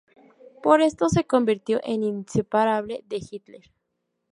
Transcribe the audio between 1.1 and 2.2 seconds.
convirtió en